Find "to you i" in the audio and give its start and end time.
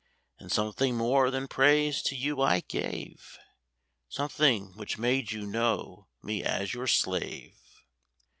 2.05-2.61